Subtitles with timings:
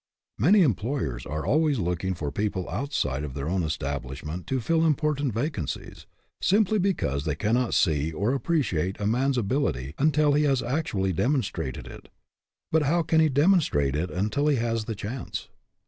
[0.39, 5.31] Many employers are always looking for people outside of their own establishment to fill important
[5.31, 6.07] vacancies,
[6.41, 11.85] simply because they cannot see or appreciate a man's ability until he has actually demonstrated
[11.85, 12.09] it;
[12.71, 15.49] but how can he demonstrate it until he has the chance?